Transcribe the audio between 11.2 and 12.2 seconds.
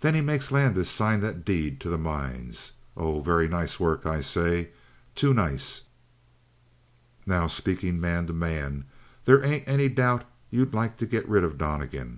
rid of Donnegan.